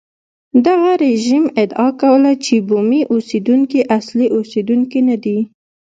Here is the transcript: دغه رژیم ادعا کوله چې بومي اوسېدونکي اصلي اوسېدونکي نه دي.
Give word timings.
دغه 0.67 0.91
رژیم 1.05 1.43
ادعا 1.61 1.89
کوله 2.01 2.31
چې 2.45 2.55
بومي 2.67 3.01
اوسېدونکي 3.13 3.79
اصلي 3.97 4.27
اوسېدونکي 4.37 4.99
نه 5.09 5.15
دي. 5.23 5.37